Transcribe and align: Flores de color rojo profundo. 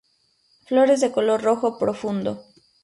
Flores 0.65 0.99
de 0.99 1.11
color 1.11 1.43
rojo 1.43 1.77
profundo. 1.77 2.43